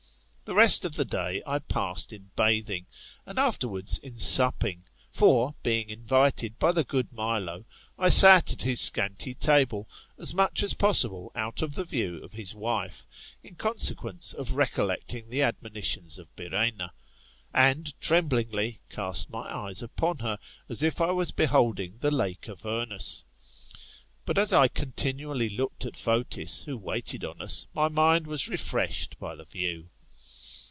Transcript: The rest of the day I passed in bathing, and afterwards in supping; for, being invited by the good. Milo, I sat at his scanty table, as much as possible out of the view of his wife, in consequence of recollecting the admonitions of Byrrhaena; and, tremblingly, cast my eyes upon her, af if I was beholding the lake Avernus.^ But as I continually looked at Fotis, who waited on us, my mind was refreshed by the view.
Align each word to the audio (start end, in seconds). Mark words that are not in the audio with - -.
The 0.51 0.55
rest 0.55 0.83
of 0.83 0.95
the 0.95 1.05
day 1.05 1.41
I 1.47 1.59
passed 1.59 2.11
in 2.11 2.31
bathing, 2.35 2.85
and 3.25 3.39
afterwards 3.39 3.97
in 3.99 4.19
supping; 4.19 4.83
for, 5.09 5.55
being 5.63 5.87
invited 5.87 6.59
by 6.59 6.73
the 6.73 6.83
good. 6.83 7.13
Milo, 7.13 7.63
I 7.97 8.09
sat 8.09 8.51
at 8.51 8.63
his 8.63 8.81
scanty 8.81 9.33
table, 9.33 9.87
as 10.19 10.33
much 10.33 10.61
as 10.61 10.73
possible 10.73 11.31
out 11.35 11.61
of 11.61 11.75
the 11.75 11.85
view 11.85 12.21
of 12.21 12.33
his 12.33 12.53
wife, 12.53 13.07
in 13.41 13.55
consequence 13.55 14.33
of 14.33 14.55
recollecting 14.57 15.29
the 15.29 15.41
admonitions 15.41 16.19
of 16.19 16.35
Byrrhaena; 16.35 16.91
and, 17.53 17.97
tremblingly, 18.01 18.81
cast 18.89 19.29
my 19.29 19.43
eyes 19.55 19.81
upon 19.81 20.17
her, 20.19 20.37
af 20.69 20.83
if 20.83 20.99
I 20.99 21.11
was 21.11 21.31
beholding 21.31 21.95
the 21.99 22.11
lake 22.11 22.49
Avernus.^ 22.49 23.23
But 24.25 24.37
as 24.37 24.51
I 24.51 24.67
continually 24.67 25.47
looked 25.47 25.85
at 25.85 25.95
Fotis, 25.95 26.65
who 26.65 26.77
waited 26.77 27.23
on 27.23 27.41
us, 27.41 27.67
my 27.73 27.87
mind 27.87 28.27
was 28.27 28.49
refreshed 28.49 29.17
by 29.17 29.33
the 29.35 29.45
view. 29.45 29.87